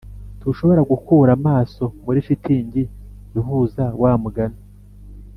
[0.39, 2.81] ntushobora gukura amaraso muri shitingi
[3.39, 4.59] ihuza wa mugani